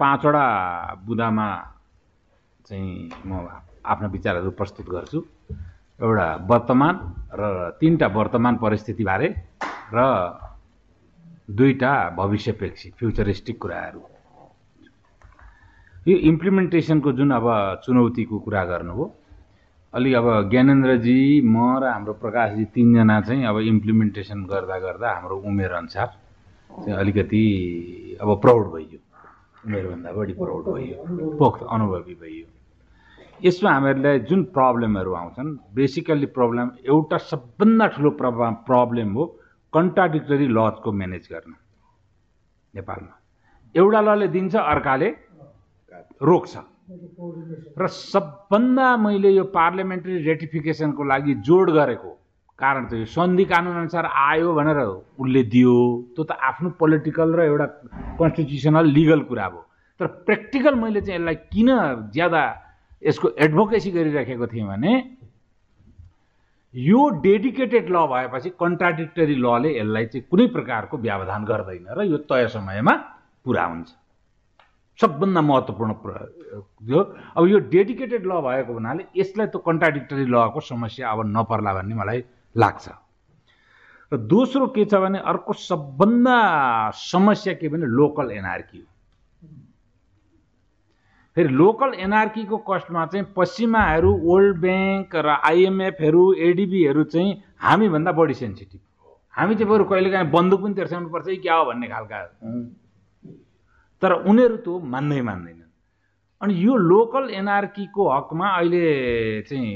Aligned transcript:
पाँचवटा 0.00 0.44
बुदामा 1.06 1.48
चाहिँ 2.66 3.10
म 3.26 3.30
आफ्ना 3.84 4.08
विचारहरू 4.14 4.50
प्रस्तुत 4.58 4.86
गर्छु। 4.88 5.20
एउटा 6.00 6.26
वर्तमान 6.50 6.94
र 7.34 7.42
तिनवटा 7.80 8.06
वर्तमान 8.18 8.54
परिस्थितिबारे 8.62 9.28
र 9.94 9.98
दुईवटा 11.48 11.92
भविष्यपेक्षी 12.16 12.88
फ्युचरिस्टिक 12.98 13.56
कुराहरू। 13.58 14.00
यो 16.08 16.16
इम्प्लिमेन्टेसनको 16.30 17.12
जुन 17.12 17.30
अब 17.32 17.46
चुनौतीको 17.84 18.38
कुरा 18.44 18.64
गर्नुभयो 18.64 19.06
अलिक 19.94 20.14
अब 20.14 20.26
ज्ञानेन्द्रजी 20.50 21.18
म 21.44 21.56
र 21.80 21.84
हाम्रो 21.88 22.12
प्रकाशजी 22.22 22.64
तिनजना 22.76 23.20
चाहिँ 23.24 23.44
अब 23.48 23.56
इम्प्लिमेन्टेसन 23.72 24.44
गर्दा 24.44 24.78
गर्दा 24.78 25.08
हाम्रो 25.08 25.36
उमेर 25.48 25.72
अनुसार 25.72 26.08
चाहिँ 26.84 26.96
अलिकति 27.00 27.44
अब 28.20 28.28
प्रौढ 28.40 28.64
भइयो। 28.72 28.98
उमेरभन्दा 29.68 30.12
बढी 30.12 30.32
प्रौढ 30.32 30.64
भइयो 30.64 30.96
पोख्त 31.36 31.60
अनुभवी 31.68 32.14
भइयो। 32.22 32.46
यसमा 33.40 33.70
हामीहरूलाई 33.70 34.18
जुन 34.28 34.42
प्रब्लमहरू 34.56 35.12
आउँछन् 35.14 35.50
बेसिकल्ली 35.76 36.26
प्रब्लम 36.38 36.70
एउटा 36.88 37.18
सबभन्दा 37.30 37.86
ठुलो 37.94 38.10
प्रब्लम 38.20 38.54
प्रब्लम 38.64 39.12
हो 39.12 39.24
कन्ट्राडिक्टरी 39.72 40.46
लजको 40.48 40.92
म्यानेज 40.92 41.28
गर्न 41.32 41.54
नेपालमा। 42.74 43.14
एउटा 43.74 44.00
लले 44.00 44.28
दिन्छ 44.28 44.54
अर्काले 44.56 45.08
रोक्छ। 46.22 46.54
र 47.78 47.86
सबभन्दा 47.88 48.96
मैले 48.96 49.30
यो 49.30 49.44
पार्लियामेन्ट्री 49.52 50.14
रेटिफिकेसनको 50.24 51.04
लागि 51.04 51.34
जोड 51.44 51.70
गरेको 51.70 52.17
कारण 52.58 52.86
चाहिँ 52.90 53.04
सन्धि 53.06 53.44
कानुनअनुसार 53.44 54.06
आयो 54.06 54.54
भनेर 54.54 54.78
उसले 55.22 55.42
दियो 55.54 55.74
त्यो 56.16 56.24
त 56.24 56.32
आफ्नो 56.42 56.70
पोलिटिकल 56.74 57.34
र 57.38 57.40
एउटा 57.50 57.66
कन्स्टिट्युसनल 58.18 58.86
लिगल 58.96 59.20
कुरा 59.30 59.48
भयो 59.48 59.62
तर 60.00 60.06
प्र्याक्टिकल 60.26 60.74
मैले 60.74 61.00
चाहिँ 61.00 61.20
यसलाई 61.20 61.34
किन 61.54 61.68
ज्यादा 62.14 62.42
यसको 63.02 63.28
एडभोकेसी 63.46 63.90
गरिराखेको 63.90 64.46
थिएँ 64.46 64.66
भने 64.66 64.92
यो 66.74 67.00
डेडिकेटेड 67.22 67.90
ल 67.90 67.96
भएपछि 68.10 68.50
कन्ट्राडिक्टरी 68.58 69.34
लले 69.38 69.70
यसलाई 69.78 70.06
चाहिँ 70.06 70.26
कुनै 70.30 70.46
प्रकारको 70.56 70.98
व्यवधान 70.98 71.44
गर्दैन 71.50 71.86
र 71.94 72.04
यो 72.10 72.18
तय 72.26 72.46
समयमा 72.54 72.94
पुरा 73.46 73.64
हुन्छ। 73.64 73.88
सबभन्दा 74.98 75.40
महत्त्वपूर्ण 75.40 75.90
यो 76.90 76.98
अब 77.38 77.46
यो 77.46 77.58
डेडिकेटेड 77.70 78.26
ल 78.26 78.40
भएको 78.42 78.72
हुनाले 78.72 79.06
यसलाई 79.16 79.46
त 79.46 79.62
कन्ट्राडिक्टरी 79.62 80.24
लको 80.26 80.60
समस्या 80.70 81.10
अब 81.10 81.22
नपर्ला 81.38 81.74
भन्ने 81.78 81.94
मलाई 81.94 82.20
लाग्छ। 82.58 82.88
र 84.12 84.16
दोस्रो 84.16 84.66
के 84.74 84.84
छ 84.84 84.94
भने 85.02 85.18
अर्को 85.30 85.52
सबभन्दा 85.52 86.36
समस्या 86.96 87.54
के 87.54 87.68
भने 87.68 87.86
लोकल 87.86 88.30
एनआरकी 88.32 88.78
हो। 88.78 88.86
फेरि 91.36 91.48
लोकल 91.54 91.92
एनआरकीको 91.94 92.56
कस्टमा 92.66 93.04
चाहिँ 93.06 93.26
पश्चिमाहरू 93.36 94.10
वर्ल्ड 94.24 94.56
ब्याङ्क 94.60 95.16
र 95.16 95.28
आइएमएफहरू 95.44 96.22
एडिबीहरू 96.48 97.04
चाहिँ 97.04 97.30
हामीभन्दा 97.62 98.12
बढी 98.12 98.34
सेन्सिटिभ 98.34 98.80
हामी 99.34 99.54
चाहिँ 99.54 99.70
बरु 99.70 99.84
कहिलेकाहीँ 99.84 100.30
बन्दुक 100.30 100.60
पनि 100.62 100.74
तेर्साउनु 100.74 101.08
पर्छ 101.14 101.26
क्या 101.42 101.54
हो 101.54 101.64
भन्ने 101.64 101.88
खालका 101.88 102.18
तर 104.02 104.12
उनीहरू 104.24 104.56
त 104.56 104.66
मान्दै 104.94 105.20
मान्दैनन् 105.30 105.57
अनि 106.40 106.54
यो 106.54 106.74
लोकल 106.76 107.30
एनआरकीको 107.34 108.08
हकमा 108.08 108.48
अहिले 108.56 109.42
चाहिँ 109.42 109.70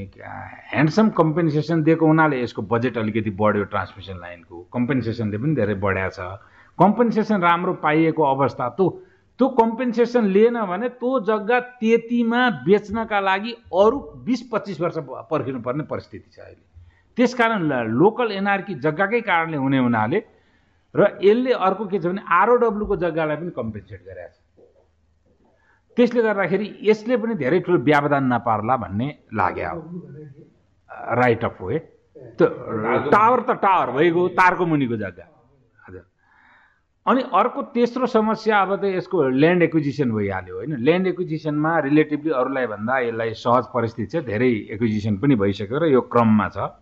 ह्यान्डसम 0.72 1.08
कम्पेन्सेसन 1.18 1.82
दिएको 1.82 2.06
हुनाले 2.06 2.42
यसको 2.42 2.62
बजेट 2.70 2.98
अलिकति 2.98 3.30
बढ्यो 3.40 3.64
ट्रान्समिसन 3.72 4.18
लाइनको 4.20 4.60
कम्पेन्सेसनले 4.72 5.38
पनि 5.38 5.54
धेरै 5.54 5.74
बढाएको 5.82 6.14
छ। 6.14 6.38
कम्पेन्सेसन 6.78 7.40
राम्रो 7.42 7.72
पाइएको 7.82 8.22
अवस्था। 8.24 8.68
त 8.78 8.80
त्यो 9.40 9.48
कम्पेन्सेसन 9.58 10.24
लिएन 10.30 10.60
भने 10.70 10.88
त्यो 11.02 11.20
जग्गा 11.26 11.58
त्यतिमा 11.82 12.40
बेच्नका 12.62 13.20
लागि 13.20 13.52
अरू 13.74 13.98
बिस 14.22 14.42
पच्चिस 14.52 14.80
वर्ष 14.80 14.96
पर्खिनुपर्ने 15.30 15.84
परिस्थिति 15.90 16.30
छ 16.30 16.38
अहिले। 16.38 16.62
त्यसकारण 17.18 17.62
लोकल 17.90 18.30
एनआरकी 18.38 18.74
जग्गाकै 18.86 19.20
कारणले 19.26 19.56
हुने 19.56 19.78
हुनाले 19.78 20.22
र 20.94 21.18
यसले 21.26 21.52
अर्को 21.58 21.86
के 21.90 21.98
छ 21.98 22.06
भने 22.06 22.22
आरओडब्लुको 22.22 22.96
जग्गालाई 23.02 23.36
पनि 23.36 23.50
कम्पेन्सेट 23.50 24.00
गरेको 24.06 24.30
छ। 24.30 24.41
त्यसले 25.96 26.22
गर्दाखेरि 26.22 26.66
यसले 26.82 27.16
पनि 27.16 27.34
धेरै 27.36 27.58
ठुलो 27.60 27.78
व्यवधान 27.84 28.24
नपार्ला 28.32 28.76
भन्ने 28.76 29.08
लाग्यो। 29.34 29.76
राइट 31.20 31.44
अफ 31.44 31.56
वे 31.62 31.78
त्यो 32.38 32.46
टावर 33.12 33.40
त 33.40 33.50
टावर 33.60 33.90
भइगयो 33.92 34.28
तारको 34.38 34.64
मुनिको 34.66 34.96
जग्गा। 34.96 35.24
हजुर। 35.84 36.04
अनि 37.06 37.22
अर्को 37.34 37.62
तेस्रो 37.74 38.06
समस्या 38.06 38.60
अब 38.62 38.70
त 38.80 38.84
यसको 38.96 39.16
ल्यान्ड 39.42 39.62
एक्विजिसन 39.62 40.10
भइहाल्यो 40.12 40.54
होइन? 40.56 40.72
ल्यान्ड 40.80 41.06
एक्विजिसनमा 41.06 41.72
रिलेटिभली 41.88 42.30
अरूलाई 42.30 42.66
भन्दा 42.72 42.98
यसलाई 42.98 43.30
सहज 43.42 43.64
परिस्थिति 43.74 44.06
छ 44.12 44.24
धेरै 44.24 44.50
एक्विजिसन 44.72 45.16
पनि 45.18 45.34
भइसक्यो 45.36 45.78
र 45.78 45.84
यो 45.92 46.00
क्रममा 46.08 46.48
छ। 46.48 46.72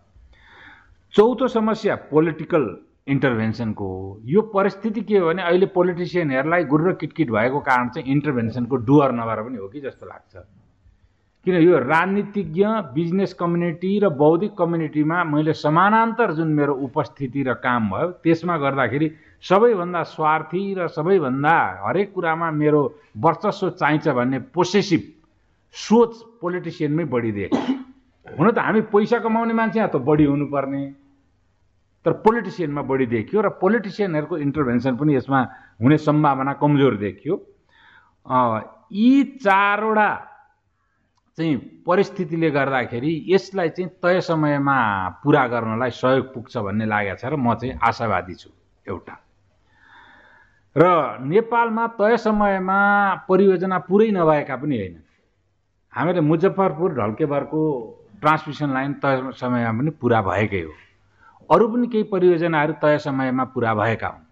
चौथो 1.13 1.47
समस्या 1.47 1.95
पोलिटिकल 2.07 2.63
इन्टरभेन्सनको 3.07 3.85
हो 3.87 4.19
यो 4.25 4.41
परिस्थिति 4.53 5.01
के 5.01 5.17
हो 5.17 5.27
भने 5.27 5.41
अहिले 5.43 5.65
पोलिटिसियनहरूलाई 5.75 6.63
गुर्र 6.63 6.91
किटकिट 7.01 7.31
भएको 7.31 7.59
कारण 7.59 7.89
चाहिँ 7.89 8.11
इन्टरभेन्सनको 8.11 8.75
डुवर 8.87 9.11
नभएर 9.11 9.41
पनि 9.43 9.57
हो 9.57 9.67
कि 9.67 9.81
जस्तो 9.81 10.05
लाग्छ। 10.05 10.35
किन 11.45 11.55
यो 11.55 11.77
राजनीतिज्ञ 11.79 12.65
बिजनेस 12.93 13.33
कम्युनिटी 13.33 13.97
र 13.99 14.09
बौद्धिक 14.13 14.53
कम्युनिटीमा 14.57 15.23
मैले 15.23 15.53
समानान्तर 15.57 16.33
जुन 16.33 16.53
मेरो 16.53 16.73
उपस्थिति 16.87 17.43
र 17.43 17.53
काम 17.65 17.89
भयो 17.89 18.07
त्यसमा 18.21 18.57
गर्दाखेरि 18.57 19.09
सबैभन्दा 19.43 20.03
स्वार्थी 20.13 20.63
र 20.77 20.87
सबैभन्दा 20.87 21.55
हरेक 21.87 22.13
कुरामा 22.13 22.51
मेरो 22.61 22.81
वर्चस्व 23.17 23.69
चाहिन्छ 23.81 24.07
भन्ने 24.07 24.39
पोसेसिभ 24.53 25.01
सोच 25.75 26.21
पोलिटिसियनमै 26.41 27.05
बढी 27.09 27.31
देख्छ 27.31 27.57
हुन 28.37 28.51
त 28.51 28.57
हामी 28.59 28.81
पैसा 28.93 29.19
कमाउने 29.19 29.53
मान्छे 29.53 29.87
त 29.87 29.95
बढी 29.97 30.25
हुनुपर्ने। 30.25 31.00
तर 32.05 32.11
पोलिटिसियनमा 32.25 32.81
बढी 32.81 33.05
देखियो 33.05 33.41
र 33.41 33.49
पोलिटिसियनहरूको 33.61 34.37
इन्टरभेन्सन 34.37 34.95
पनि 34.97 35.15
यसमा 35.15 35.39
हुने 35.81 35.97
सम्भावना 35.97 36.53
कमजोर 36.57 36.95
देखियो। 36.97 37.33
यी 38.91 39.23
चारवटा 39.37 40.09
चाहिँ 41.37 41.55
परिस्थितिले 41.87 42.49
गर्दाखेरि 42.51 43.11
यसलाई 43.27 43.69
चाहिँ 43.69 43.89
तय 44.01 44.21
समयमा 44.21 44.77
पुरा 45.23 45.47
गर्नलाई 45.47 45.89
सहयोग 45.89 46.33
पुग्छ 46.33 46.57
भन्ने 46.57 46.85
लागेको 46.85 47.21
छ 47.21 47.25
र 47.25 47.35
म 47.37 47.53
चाहिँ 47.55 47.77
आशावादी 47.79 48.35
छु 48.35 48.49
एउटा। 48.85 49.15
र 50.75 50.83
नेपालमा 51.21 51.87
तय 52.01 52.17
समयमा 52.17 52.79
परियोजना 53.29 53.77
पुरै 53.87 54.09
नभएका 54.11 54.55
पनि 54.57 54.77
होइन। 54.77 54.95
हामीले 55.93 56.21
मुजफ्फरपुर 56.21 56.89
ढल्केबरको 56.99 57.61
ट्रान्समिसन 58.21 58.69
लाइन 58.73 58.93
तय 58.99 59.31
समयमा 59.37 59.71
पनि 59.79 59.91
पुरा 60.01 60.21
भएकै 60.21 60.61
हो। 60.61 60.73
अरू 61.51 61.67
पनि 61.67 61.87
केही 61.87 62.03
परियोजनाहरू 62.11 62.73
तय 62.81 62.97
समयमा 63.05 63.43
पुरा 63.53 63.73
भएका 63.75 64.07
हुन्। 64.07 64.25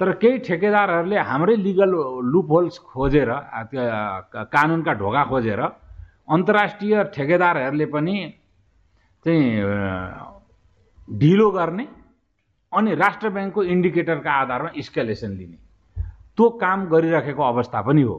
तर 0.00 0.10
केही 0.22 0.38
ठेकेदारहरूले 0.46 1.18
हाम्रै 1.20 1.56
लिगल 1.56 1.92
लुप 2.32 2.50
होल्स 2.50 2.78
खोजेर 2.90 3.30
कानुनका 4.52 4.92
ढोका 5.00 5.22
खोजेर 5.30 5.60
अन्तर्राष्ट्रिय 6.28 6.94
ठेकेदारहरूले 7.14 7.86
पनि 7.86 8.16
चाहिँ 9.26 9.46
ढिलो 11.18 11.50
गर्ने 11.50 11.86
अनि 12.72 12.94
राष्ट्र 12.94 13.28
ब्याङ्कको 13.30 13.62
इन्डिकेटरका 13.62 14.32
आधारमा 14.32 14.70
स्केलेसन 14.80 15.30
लिने। 15.30 15.58
त्यो 16.36 16.48
काम 16.62 16.78
गरिराखेको 16.88 17.42
अवस्था 17.42 17.80
पनि 17.82 18.02
हो। 18.02 18.16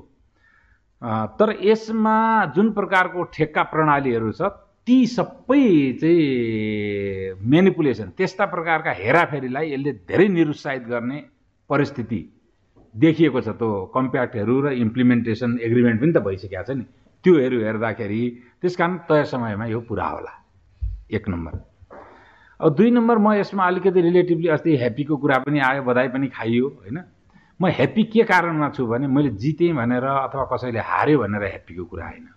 तर 1.39 1.49
यसमा 1.61 2.17
जुन 2.55 2.71
प्रकारको 2.71 3.23
ठेक्का 3.33 3.63
प्रणालीहरू 3.73 4.31
छ 4.31 4.41
ती 4.87 5.05
सबै 5.07 5.63
चाहिँ 6.01 7.39
मेनिपुलेसन 7.39 8.09
त्यस्ता 8.17 8.45
प्रकारका 8.45 8.91
हेराफेरीलाई 8.91 9.71
यसले 9.71 9.91
धेरै 10.09 10.27
निरुत्साहित 10.27 10.83
गर्ने 10.83 11.19
परिस्थिति 11.69 12.19
देखिएको 12.95 13.41
छ। 13.41 13.49
त्यो 13.55 13.69
कम्प्याक्टहरू 13.95 14.55
र 14.61 14.71
इम्प्लिमेन्टेसन 14.75 15.59
एग्रिमेन्ट 15.63 16.01
पनि 16.01 16.11
त 16.11 16.17
भइसकेको 16.19 16.63
छ 16.63 16.75
नि। 16.75 16.85
त्योहरू 17.23 17.57
हेर्दाखेरि 17.63 18.21
त्यस 18.61 18.75
कारण 18.75 18.97
तय 19.07 19.23
समयमा 19.31 19.65
यो 19.65 19.79
पुरा 19.87 20.07
होला। 20.07 20.33
एक 21.11 21.29
नम्बर। 21.29 21.53
अब 22.59 22.75
दुई 22.75 22.91
नम्बर 22.91 23.17
म 23.17 23.33
यसमा 23.39 23.63
अलिकति 23.63 24.01
रिलेटिभली 24.01 24.47
अस्ति 24.51 24.75
ह्याप्पीको 24.77 25.15
कुरा 25.17 25.37
पनि 25.47 25.59
आयो 25.59 25.83
बधाई 25.83 26.07
पनि 26.11 26.27
खाइयो 26.27 26.67
होइन? 26.67 26.97
म 27.59 27.65
ह्याप्पी 27.71 28.03
के 28.03 28.23
कारणमा 28.23 28.69
छु 28.75 28.85
भने 28.85 29.07
मैले 29.07 29.29
जितेँ 29.39 29.73
भनेर 29.73 30.03
अथवा 30.03 30.43
कसैले 30.51 30.79
हार्यो 30.79 31.19
भनेर 31.23 31.43
ह्याप्पीको 31.43 31.83
कुरा 31.85 32.05
होइन। 32.05 32.27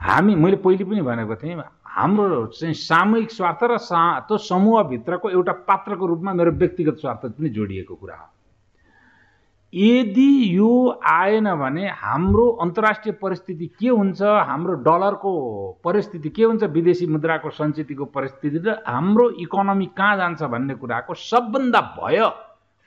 हामी 0.00 0.34
मैले 0.34 0.56
पहिले 0.62 0.84
पनि 0.84 1.02
भनेको 1.02 1.36
थिएँ 1.36 1.62
हाम्रो 1.88 2.46
चाहिँ 2.46 2.74
सामूहिक 2.76 3.30
स्वार्थ 3.32 3.62
र 3.64 3.76
सा 3.80 4.00
त्यो 4.28 4.38
समूहभित्रको 4.38 5.30
एउटा 5.30 5.52
पात्रको 5.64 6.06
रूपमा 6.06 6.32
मेरो 6.32 6.50
व्यक्तिगत 6.52 6.96
स्वार्थ 7.00 7.26
पनि 7.26 7.48
जोडिएको 7.48 7.94
कुरा 7.94 8.14
हो। 8.14 8.28
यदि 9.72 10.56
यो 10.56 11.00
आएन 11.04 11.48
भने 11.56 11.88
हाम्रो 11.88 12.46
अन्तर्राष्ट्रिय 12.62 13.12
परिस्थिति 13.22 13.66
के 13.80 13.88
हुन्छ 13.88 14.22
हाम्रो 14.22 14.74
डलरको 14.84 15.32
परिस्थिति 15.84 16.28
के 16.30 16.44
हुन्छ 16.44 16.62
विदेशी 16.76 17.06
मुद्राको 17.06 17.50
सञ्चितको 17.50 18.04
परिस्थिति 18.04 18.58
र 18.58 18.82
हाम्रो 18.86 19.30
इकोनोमी 19.42 19.86
कहाँ 19.96 20.16
जान्छ 20.16 20.42
भन्ने 20.42 20.74
कुराको 20.76 21.14
सबभन्दा 21.14 21.80
भय 21.98 22.18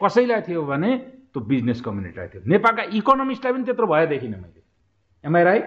कसैलाई 0.01 0.41
थियो 0.41 0.63
भने 0.65 0.97
त्यो 1.33 1.41
बिजनेस 1.41 1.81
कम्युनिटीलाई 1.81 2.27
थियो। 2.27 2.41
नेपालका 2.47 2.83
इकोनोमिस्टलाई 2.95 3.53
पनि 3.53 3.63
त्यत्रो 3.63 3.87
भयो 3.87 4.07
देखिनँ 4.07 4.37
मैले। 4.37 4.61
एमआई 5.23 5.43
राइट 5.43 5.65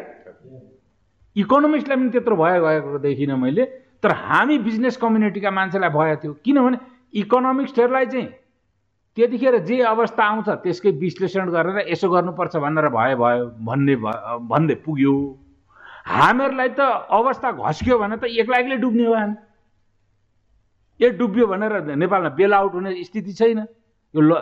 इकोनोमिस्टलाई 1.37 1.97
पनि 1.97 2.11
त्यत्रो 2.11 2.37
भयो 2.37 2.61
गएको 2.65 2.99
देखिनँ 2.99 3.37
मैले 3.39 3.65
तर 4.03 4.11
हामी 4.13 4.59
बिजनेस 4.69 4.97
कम्युनिटीका 4.97 5.51
मान्छेलाई 5.51 5.91
भएको 5.91 6.17
थियो 6.23 6.33
किनभने 6.45 6.79
इकोनोमिक्सहरूलाई 7.15 8.07
चाहिँ 8.07 8.29
त्यतिखेर 9.17 9.59
जे 9.69 9.81
अवस्था 9.93 10.25
आउँछ 10.25 10.49
त्यसकै 10.65 10.91
विश्लेषण 11.01 11.51
गरेर 11.53 11.89
यसो 11.93 12.09
गर्नुपर्छ 12.09 12.57
भनेर 12.57 12.89
भयो 12.89 13.17
भयो 13.17 13.45
भन्ने 13.65 13.95
भन्दै 14.49 14.75
पुग्यो। 14.85 15.15
हामीहरूलाई 16.09 16.69
त 16.77 16.81
अवस्था 17.13 17.49
घस्क्यो 17.61 17.99
भने 17.99 18.17
त 18.17 18.25
एक्लै 18.25 18.59
एक्लै 18.61 18.77
डुब्ने 18.85 19.05
हो 19.07 19.15
हामी। 19.15 19.37
ए 21.01 21.11
डुब्यो 21.21 21.47
भनेर 21.47 21.73
नेपालमा 21.97 22.31
बेल 22.41 22.53
आउट 22.55 22.73
हुने 22.75 22.91
स्थिति 23.05 23.33
छैन। 23.33 23.59
यो 24.15 24.21
ल 24.21 24.33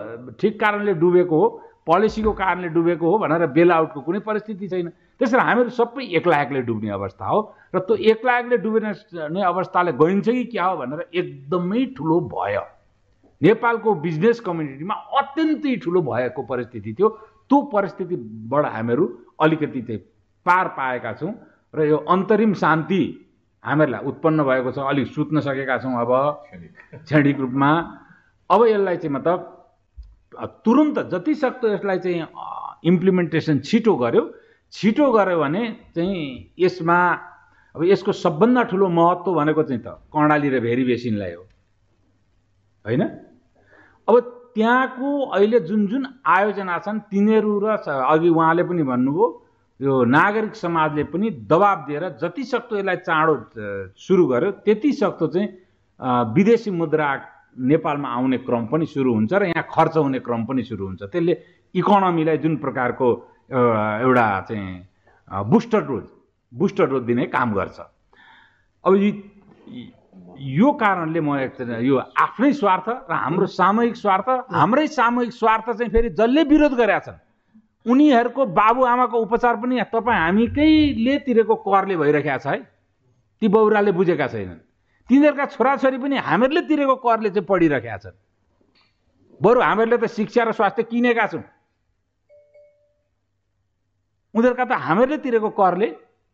ठिक 0.40 0.54
कारणले 0.60 0.94
डुबेको 1.02 1.36
हो 1.40 1.46
पोलिसीको 1.86 2.32
कारणले 2.32 2.68
डुबेको 2.74 3.06
हो 3.10 3.18
भनेर 3.18 3.46
बेल 3.50 3.70
आउटको 3.72 4.00
कुनै 4.00 4.20
परिस्थिति 4.22 4.68
छैन। 4.68 4.88
त्यसरी 5.20 5.40
हामीहरू 5.40 5.70
सबै 5.76 6.04
एक्ला 6.16 6.36
एक्लै 6.42 6.62
डुब्ने 6.64 6.90
अवस्था 6.90 7.24
हो। 7.28 7.38
र 7.74 7.78
त्यो 7.86 7.96
एक्ला 8.10 8.38
एक्लै 8.38 8.56
डुब्ने 8.64 9.42
अवस्थाले 9.44 9.92
गइन्छ 10.00 10.28
कि 10.28 10.44
क्या 10.50 10.64
हो 10.64 10.76
भनेर 10.80 11.00
एकदमै 11.12 11.84
ठुलो 11.96 12.20
भयो। 12.32 12.64
नेपालको 13.40 13.94
बिजनेस 14.00 14.40
कम्युनिटीमा 14.40 14.94
अत्यन्तै 15.20 15.76
ठुलो 15.84 16.00
भएको 16.02 16.42
परिस्थिति 16.42 16.92
थियो। 16.96 17.08
त्यो 17.48 17.60
परिस्थितिबाट 17.72 18.64
हामीहरू 18.66 19.04
अलिकति 19.40 19.80
चाहिँ 19.82 20.00
पार 20.46 20.68
पाएका 20.76 21.12
छौँ 21.20 21.32
र 21.74 21.84
यो 21.84 21.96
अन्तरिम 22.08 22.52
शान्ति 22.56 23.02
हामीहरूलाई 23.64 24.02
उत्पन्न 24.08 24.42
भएको 24.44 24.70
छ 24.72 24.78
अलिक 24.88 25.06
सुत्न 25.12 25.40
सकेका 25.40 25.78
छौँ 25.78 25.94
अब 26.00 26.12
क्षणिक 27.04 27.40
रूपमा। 27.40 27.70
अब 28.50 28.60
यसलाई 28.66 28.96
चाहिँ 28.96 29.14
मतलब 29.14 29.38
तुरुन्त 30.64 30.98
जति 31.12 31.34
सक्दो 31.34 31.68
यसलाई 31.68 31.98
चाहिँ 31.98 32.24
इम्प्लिमेन्टेसन 32.84 33.58
छिटो 33.60 33.94
गर्यो 33.96 34.22
छिटो 34.72 35.10
गऱ्यो 35.12 35.38
भने 35.40 35.62
चाहिँ 35.94 36.54
यसमा 36.58 36.98
अब 37.74 37.84
यसको 37.84 38.12
सबभन्दा 38.12 38.62
ठुलो 38.70 38.88
महत्त्व 38.88 39.34
भनेको 39.34 39.62
चाहिँ 39.62 39.82
त 39.82 39.98
कर्णाली 40.12 40.48
र 40.50 40.60
भेरी 40.60 40.84
बेसिनलाई 40.84 41.32
हो। 41.32 41.44
होइन? 42.84 43.02
अब 44.08 44.14
त्यहाँको 44.54 45.08
अहिले 45.30 45.60
जुन 45.60 45.86
जुन 45.86 46.06
आयोजना 46.26 46.78
छन् 46.82 47.00
तिनीहरू 47.10 47.52
र 47.62 47.66
अघि 47.86 48.28
उहाँले 48.28 48.62
पनि 48.66 48.82
भन्नुभयो 48.82 49.26
यो 49.80 49.92
नागरिक 50.04 50.54
समाजले 50.54 51.04
पनि 51.08 51.30
दबाब 51.46 51.78
दिएर 51.86 52.04
जति 52.22 52.44
सक्दो 52.44 52.76
यसलाई 52.78 52.96
चाँडो 53.06 53.34
सुरु 53.96 54.26
गर्यो 54.26 54.50
त्यति 54.66 54.92
सक्दो 54.92 55.26
चाहिँ 55.26 55.48
विदेशी 56.34 56.70
मुद्रा 56.70 57.08
नेपालमा 57.58 58.08
आउने 58.08 58.38
क्रम 58.46 58.66
पनि 58.66 58.86
सुरु 58.86 59.14
हुन्छ 59.14 59.32
र 59.32 59.44
यहाँ 59.54 59.66
खर्च 59.70 59.96
हुने 59.96 60.18
क्रम 60.20 60.44
पनि 60.46 60.62
सुरु 60.62 60.86
हुन्छ। 60.86 61.02
त्यसले 61.02 61.34
इकोनोमीलाई 61.74 62.38
जुन 62.38 62.56
प्रकारको 62.56 63.08
एउटा 63.50 64.26
चाहिँ 64.48 65.44
बुस्टर 65.50 65.80
डोज 65.86 66.04
बुस्टर 66.52 66.86
डोज 66.90 67.02
दिने 67.04 67.26
काम 67.26 67.54
गर्छ। 67.54 67.80
अब 68.84 68.94
यो 70.40 70.72
कारणले 70.72 71.20
म 71.20 71.36
एक 71.36 71.60
यो 71.84 71.96
आफ्नै 71.98 72.52
स्वार्थ 72.52 72.88
र 73.10 73.12
हाम्रो 73.12 73.46
सामूहिक 73.46 73.96
स्वार्थ 73.96 74.28
हाम्रै 74.54 74.86
सामूहिक 74.88 75.32
स्वार्थ 75.32 75.70
चाहिँ 75.70 75.90
फेरि 75.92 76.08
जसले 76.16 76.42
विरोध 76.46 76.74
गरेका 76.74 76.98
छन् 77.06 77.18
उनीहरूको 77.86 78.46
बाबुआमाको 78.46 79.18
उपचार 79.18 79.56
पनि 79.56 79.80
तपाईँ 79.92 80.18
हामीकैले 80.18 81.18
तिरेको 81.26 81.54
करले 81.66 81.96
भइरहेको 81.96 82.38
छ 82.38 82.46
है। 82.46 82.58
ती 83.42 83.48
बौराले 83.48 83.92
बुझेका 83.92 84.26
छैनन्। 84.28 84.58
तिनीहरूका 85.10 85.46
छोराछोरी 85.46 85.98
पनि 85.98 86.16
हामीहरूले 86.16 86.62
तिरेको 86.68 86.96
करले 87.04 87.30
चाहिँ 87.30 87.46
पढिरहेका 87.46 87.96
छन्। 87.98 88.16
बरु 89.40 89.60
हामीहरूले 89.60 89.96
त 89.96 90.06
शिक्षा 90.08 90.42
र 90.44 90.52
स्वास्थ्य 90.52 90.82
किनेका 90.92 91.26
छौँ। 91.26 91.44
उनीहरूका 94.34 94.64
त 94.64 94.72
हामीहरूले 94.72 95.18
तिरेको 95.18 95.50
करले 95.50 95.86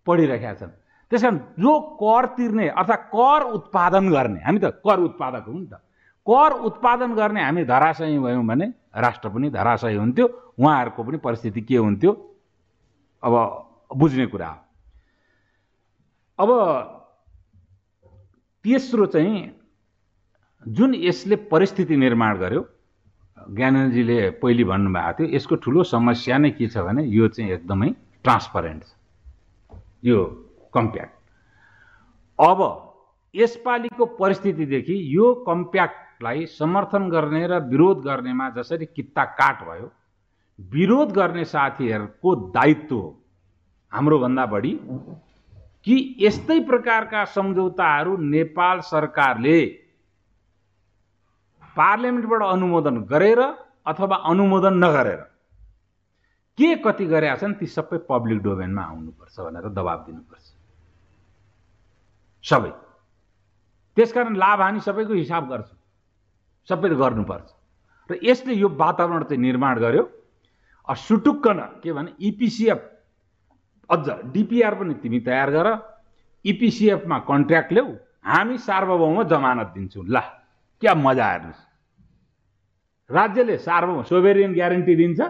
पढिरहेका 0.06 0.54
छन्। 0.54 0.72
त्यस 1.12 1.22
कारण 1.22 1.38
जो 1.58 1.72
कर 1.96 2.24
तिर्ने 2.36 2.68
अर्थात् 2.74 3.08
कर 3.14 3.40
उत्पादन 3.56 4.04
गर्ने 4.10 4.40
हामी 4.42 4.58
त 4.58 4.66
कर 4.82 4.98
उत्पादक 5.08 5.44
हौँ 5.48 5.60
नि 5.60 5.66
त। 5.66 5.80
कर 6.26 6.50
उत्पादन 6.66 7.14
गर्ने 7.14 7.40
हामी 7.42 7.64
धराशयी 7.64 8.18
भयौँ 8.18 8.44
भने 8.46 8.66
राष्ट्र 8.96 9.28
पनि 9.28 9.50
धराशयी 9.50 9.96
हुन्थ्यो 9.96 10.26
उहाँहरूको 10.58 11.02
पनि 11.04 11.16
परिस्थिति 11.22 11.60
के 11.62 11.76
हुन्थ्यो? 11.76 12.12
अब 13.22 13.34
बुझ्ने 13.94 14.26
कुरा 14.26 14.48
हो। 14.48 14.58
अब 16.38 16.50
तेस्रो 18.64 19.06
चाहिँ 19.06 19.38
जुन 20.66 20.94
यसले 20.94 21.36
परिस्थिति 21.46 21.96
निर्माण 21.96 22.38
गर्यो 22.38 22.62
ज्ञानजीले 23.36 24.18
पहिले 24.42 24.64
भन्नुभएको 24.64 25.12
थियो 25.18 25.34
यसको 25.36 25.56
ठुलो 25.64 25.82
समस्या 25.84 26.38
नै 26.38 26.50
के 26.50 26.66
छ 26.68 26.78
भने 26.78 27.02
यो 27.04 27.28
चाहिँ 27.28 27.50
एकदमै 27.52 27.88
ट्रान्सपरेन्ट 28.24 28.82
छ। 28.82 28.90
यो 30.04 30.24
कम्प्याक्ट 30.74 31.14
अब 32.38 32.60
यसपालिको 33.34 34.04
परिस्थितिदेखि 34.16 34.96
यो 35.16 35.32
कम्प्याक्टलाई 35.46 36.46
समर्थन 36.46 37.08
गर्ने 37.10 37.46
र 37.46 37.60
विरोध 37.68 38.02
गर्नेमा 38.04 38.48
जसरी 38.56 38.86
कित्ता 38.86 39.24
काट 39.36 39.62
भयो 39.68 39.92
विरोध 40.58 41.12
गर्ने 41.12 41.44
साथीहरूको 41.44 42.34
दायित्व 42.50 42.96
हो। 42.96 43.08
हाम्रोभन्दा 43.92 44.46
बढी 44.46 44.72
कि 45.86 45.96
यस्तै 46.20 46.58
प्रकारका 46.60 47.24
सम्झौताहरू 47.24 48.16
नेपाल 48.16 48.80
सरकारले 48.82 49.58
पार्लियामेन्टबाट 51.76 52.42
अनुमोदन 52.42 52.96
गरेर 53.12 53.40
अथवा 53.86 54.16
अनुमोदन 54.30 54.74
नगरेर 54.84 55.22
के 56.58 56.74
कति 56.84 57.06
गरेका 57.06 57.36
छन् 57.36 57.54
ती 57.54 57.66
सबै 57.68 57.98
पब्लिक 58.08 58.38
डोमेनमा 58.42 58.82
आउनुपर्छ 58.82 59.36
भनेर 59.40 59.68
दबाब 59.76 59.98
दिनुपर्छ। 60.06 60.46
सबै। 62.44 62.70
त्यसकारण 63.96 64.34
लाभ 64.36 64.60
हानि 64.60 64.80
सबैको 64.80 65.14
हिसाब 65.14 65.48
गर्छु। 65.48 65.76
सबैले 66.68 66.96
गर्नुपर्छ। 66.96 67.48
र 68.10 68.18
यसले 68.22 68.54
यो 68.54 68.68
वातावरण 68.68 69.22
चाहिँ 69.24 69.42
निर्माण 69.42 69.78
गर्यो। 69.80 70.04
सुटुक्कन 70.88 71.60
के 71.82 71.92
भने 71.92 72.10
इपिसिएफ 72.20 72.80
अझ 73.90 74.06
डिपिआर 74.32 74.74
पनि 74.74 74.94
तिमी 75.02 75.20
तयार 75.20 75.50
गर। 75.50 75.68
इपिसिएफमा 76.44 77.18
कन्ट्र्याक्ट 77.28 77.72
ल्याऊ 77.72 77.90
हामी 78.24 78.58
सार्वभौम 78.58 79.22
जमानत 79.24 79.68
दिन्छौँ। 79.74 80.04
ल 80.06 80.20
क्या 80.82 80.94
मजा 80.96 81.26
हेर्नुहोस् 81.26 81.65
राज्यले 83.10 83.56
सार्वभौम 83.58 84.02
सोभेरियन 84.02 84.52
ग्यारेन्टी 84.54 84.94
दिन्छ। 84.96 85.20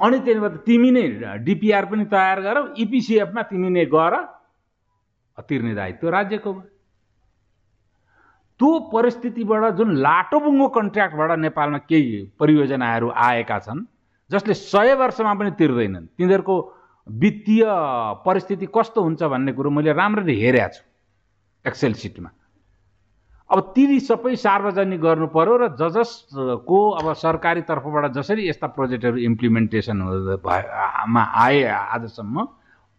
अनि 0.00 0.18
त्यहाँबाट 0.24 0.54
तिमी 0.66 0.90
नै 0.90 1.04
डिपिआर 1.44 1.84
पनि 1.86 2.04
तयार 2.06 2.40
गर 2.42 2.56
इपिसिएफमा 2.78 3.42
तिमी 3.50 3.68
नै 3.68 3.84
गर 3.86 4.14
तिर्ने 5.38 5.74
दायित्व 5.74 6.08
राज्यको 6.08 6.52
भयो। 6.52 6.68
त्यो 8.60 8.70
परिस्थितिबाट 8.92 9.74
जुन 9.76 9.88
लाटोबुङ्गो 9.96 10.68
कन्ट्र्याक्टबाट 10.68 11.30
नेपालमा 11.38 11.78
केही 11.86 12.16
परियोजनाहरू 12.38 13.08
आएका 13.26 13.58
छन् 13.58 13.84
जसले 14.30 14.54
सय 14.54 14.94
वर्षमा 14.98 15.34
पनि 15.34 15.50
तिर्दैनन् 15.58 16.06
तिनीहरूको 16.18 16.56
वित्तीय 17.06 17.64
परिस्थिति 18.26 18.66
कस्तो 18.74 19.02
हुन्छ 19.02 19.22
भन्ने 19.22 19.52
कुरो 19.52 19.70
मैले 19.70 19.92
राम्ररी 19.92 20.34
हेरेको 20.40 20.74
छु 20.74 20.82
एक्सेल 21.64 21.92
सिटमा 22.02 22.30
अब 23.50 23.72
ती 23.74 24.00
सबै 24.00 24.34
सार्वजनिक 24.36 25.00
गर्नु 25.00 25.26
पर्यो 25.32 25.56
र 25.56 25.68
ज 25.72 25.88
जसको 25.96 26.78
अब 27.00 27.12
सरकारी 27.16 27.62
तर्फबाट 27.64 28.12
जसरी 28.12 28.48
यस्ता 28.48 28.66
प्रोजेक्टहरू 28.76 29.16
इम्प्लिमेन्टेसन 29.24 29.98
मा 31.08 31.22
आए 31.44 31.62
आजसम्म 31.64 32.46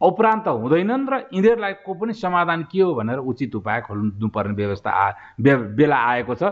उपरान्त 0.02 0.48
हुँदैनन् 0.48 1.06
र 1.06 1.16
यिनीहरूलाई 1.34 1.74
को 1.86 1.94
पनि 1.94 2.14
समाधान 2.18 2.64
के 2.72 2.82
हो 2.82 2.94
भनेर 2.96 3.20
उचित 3.30 3.56
उपाय 3.56 3.82
खोल्नुपर्ने 3.86 4.54
व्यवस्था 4.56 4.90
आ 4.90 5.12
बेला 5.40 5.98
आएको 6.10 6.36
छ। 6.36 6.44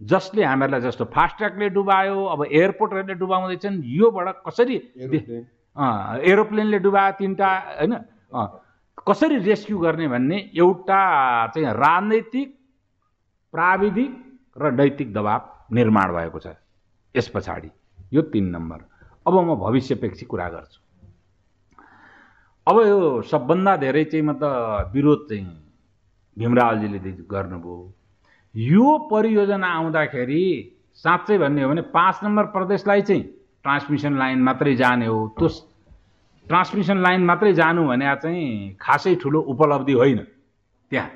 जसले 0.00 0.44
हामीहरूलाई 0.44 0.80
जस्तो 0.82 1.04
फास्ट्यागले 1.08 1.68
डुबायो 1.72 2.24
अब 2.26 2.40
एयरपोर्टहरूले 2.52 3.14
डुबाउँदैछन् 3.16 3.76
योबाट 3.96 4.42
कसरी 4.46 4.76
एरोप्लेनले 6.28 6.78
डुबायो 6.84 7.12
तिनवटा 7.18 7.48
होइन? 7.80 7.94
कसरी 9.08 9.36
रेस्क्यु 9.46 9.78
गर्ने 9.78 10.08
भन्ने 10.08 10.38
एउटा 10.52 11.00
चाहिँ 11.54 11.72
राजनैतिक 11.80 12.48
प्राविधिक 13.52 14.12
र 14.56 14.70
नैतिक 14.72 15.12
दबाव 15.14 15.74
निर्माण 15.74 16.12
भएको 16.12 16.38
छ। 16.38 16.46
यस 17.14 17.28
पछाडि 17.28 17.70
यो 18.12 18.22
तिन 18.22 18.48
नम्बर। 18.48 18.78
अब 19.26 19.34
म 19.34 19.54
भविष्यपेक्षी 19.54 20.26
कुरा 20.26 20.48
गर्छु। 20.48 20.80
अब 22.66 22.76
यो 22.86 23.22
सबभन्दा 23.22 23.76
धेरै 23.76 24.04
चाहिँ 24.04 24.24
म 24.24 24.32
त 24.32 24.90
विरोध 24.94 25.26
चाहिँ 25.28 25.46
भीमरावजीले 26.38 26.98
गर्नुभयो। 27.28 27.92
यो 28.54 28.98
परियोजना 29.12 29.66
आउँदाखेरि 29.66 30.42
साँच्चै 30.94 31.38
भन्ने 31.38 31.62
हो 31.62 31.68
भने 31.68 31.82
पाँच 31.92 32.20
नम्बर 32.24 32.44
प्रदेशलाई 32.56 33.02
चाहिँ 33.02 33.22
ट्रान्समिसन 33.62 34.18
लाइन 34.18 34.42
मात्रै 34.42 34.74
जाने 34.76 35.06
हो। 35.06 35.28
त्यो 35.38 35.48
ट्रान्समिसन 36.46 36.98
लाइन 37.02 37.24
मात्रै 37.24 37.52
जानु 37.52 37.86
भने 37.88 38.16
चाहिँ 38.16 38.76
खासै 38.80 39.14
ठुलो 39.14 39.40
उपलब्धि 39.40 39.92
होइन। 39.92 40.18
त्यहाँ। 40.90 41.10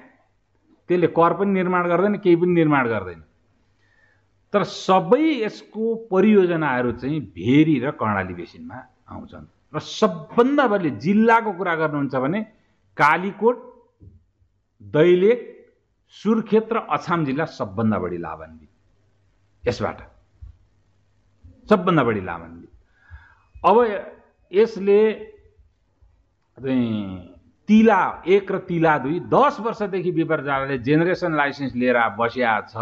त्यसले 0.88 1.06
कर 1.18 1.32
पनि 1.38 1.52
निर्माण 1.52 1.88
गर्दैन 1.88 2.14
केही 2.24 2.36
पनि 2.36 2.52
निर्माण 2.52 2.88
गर्दैन। 2.88 3.20
तर 4.52 4.62
सबै 4.64 5.24
यसको 5.42 5.94
परियोजनाहरू 6.10 6.92
चाहिँ 6.92 7.20
भेरी 7.34 7.78
र 7.84 7.90
कर्णाली 8.00 8.34
बेसिनमा 8.34 8.78
आउँछन्। 9.10 9.46
र 9.74 9.78
सबभन्दा 9.80 10.66
बढी 10.66 10.90
जिल्लाको 11.02 11.52
कुरा 11.52 11.74
गर्नुहुन्छ 11.76 12.14
भने 12.14 12.40
कालीकोट 12.96 13.56
दैलेख 14.82 15.38
सुर्खेत 16.14 16.72
र 16.72 16.76
अछाम 16.94 17.24
जिल्ला 17.24 17.44
सबभन्दा 17.44 17.98
बढी 17.98 18.18
लाभान्वित। 18.18 18.70
यसबाट 19.64 19.98
सबभन्दा 21.68 22.02
बढी 22.04 22.20
लाभान्वित। 22.20 22.70
अब 23.64 23.76
यसले 24.52 25.00
तिला 27.68 28.00
एक 28.26 28.52
र 28.52 28.58
तिला 28.68 28.96
दुई 28.98 29.18
दस 29.26 29.56
वर्षदेखि 29.60 30.10
विपरजाले 30.10 30.78
जेनेरेसन 30.86 31.36
लाइसेन्स 31.36 31.74
लिएर 31.74 31.98
बसिया 32.18 32.60
छ 32.68 32.76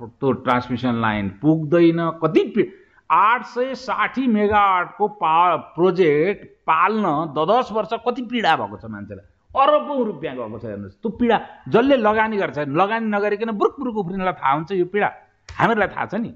त्यो 0.00 0.32
ट्रान्समिसन 0.44 1.00
लाइन 1.00 1.28
पुग्दैन। 1.42 2.00
कति 2.22 2.70
आठ 3.10 3.44
सय 3.46 3.74
साठी 3.76 4.26
मेगावाटको 4.26 5.08
पा 5.20 5.34
प्रोजेक्ट 5.76 6.46
पाल्न 6.66 7.06
द 7.36 7.44
दस 7.50 7.68
वर्ष 7.72 7.92
कति 8.06 8.22
पीडा 8.32 8.56
भएको 8.56 8.76
छ 8.76 8.84
मान्छेलाई? 8.90 9.26
अरबौँ 9.52 10.04
रुपियाँ 10.04 10.34
गएको 10.36 10.58
छ 10.58 10.64
हेर्नुहोस्। 10.64 10.96
त्यो 11.02 11.10
पीडा 11.20 11.36
जसले 11.68 11.96
लगानी 11.98 12.36
गर्छ 12.36 12.58
लगानी 12.72 13.06
नगरिकन 13.06 13.50
बुरुक 13.52 13.76
बुरुक 13.78 13.96
उफ्रिनलाई 13.96 14.32
थाहा 14.40 14.52
हुन्छ 14.54 14.72
यो 14.72 14.86
पीडा? 14.88 15.08
हामीहरूलाई 15.48 15.88
थाहा 15.94 16.06
छ 16.06 16.14
नि 16.16 16.32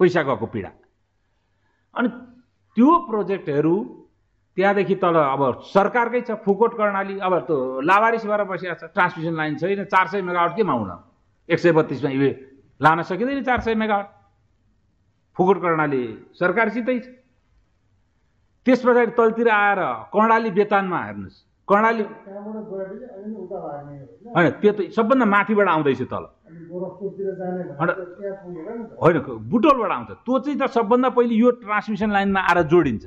पैसा 0.00 0.22
गएको 0.22 0.46
पीडा। 0.50 0.70
अनि 1.94 2.08
त्यो 2.76 2.90
प्रोजेक्टहरू 3.06 3.74
त्यहाँदेखि 4.60 4.94
तल 5.00 5.16
अब 5.16 5.42
सरकारकै 5.72 6.20
छ 6.20 6.36
फुकोट 6.44 6.72
कर्णाली 6.76 7.16
अब 7.18 7.34
त्यो 7.48 7.80
लावारिस 7.80 8.24
भएर 8.28 8.42
बसिरहेको 8.44 8.76
छ 8.76 8.92
ट्रान्समिसन 8.92 9.34
लाइन 9.34 9.56
छैन 9.56 9.84
चार 9.88 10.06
सय 10.12 10.20
मेगावट 10.20 10.52
केमा 10.56 10.72
हुन? 10.72 10.90
एक 11.48 11.58
सय 11.58 11.72
बत्तिसमा 11.72 12.10
यो 12.12 12.28
लान 12.80 13.02
सकिँदैन 13.08 13.40
चार 13.42 13.60
सय 13.64 13.74
मेगावट। 13.74 14.06
फुकोट 15.36 15.58
कर्णाली 15.62 16.02
सरकारसितै 16.36 16.98
छ। 17.00 17.08
त्यस 18.66 18.80
पछाडि 18.84 19.12
तलतिर 19.16 19.48
आएर 19.48 19.80
कर्णाली 20.12 20.50
बेतानमा 20.52 20.98
हेर्नुहोस्। 21.00 21.36
कर्णाली 21.68 22.02
होइन 24.34 24.50
त्यो 24.60 24.72
त 24.76 24.78
सबभन्दा 24.92 25.24
माथिबाट 25.24 25.68
आउँदैछ 25.68 26.02
तल। 26.12 26.24
होइन 29.00 29.16
बुटोलबाट 29.48 29.90
आउँछ। 29.90 30.10
त्यो 30.26 30.38
चाहिँ 30.44 30.58
त 30.60 30.68
सबभन्दा 30.68 31.08
पहिले 31.16 31.34
यो 31.34 31.50
ट्रान्समिसन 31.64 32.10
लाइनमा 32.12 32.40
आएर 32.44 32.58
जोडिन्छ। 32.68 33.04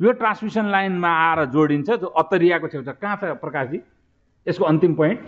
यो 0.00 0.12
ट्रान्समिसन 0.18 0.66
लाइनमा 0.70 1.10
आएर 1.10 1.44
जोडिन्छ 1.50 1.90
जो 1.90 2.06
अत्तरियाको 2.06 2.68
छेउछाउ 2.68 2.94
कहाँ 3.02 3.16
छ 3.16 3.24
प्रकाशजी? 3.42 3.78
यसको 4.46 4.64
अन्तिम 4.64 4.94
पोइन्ट 4.94 5.20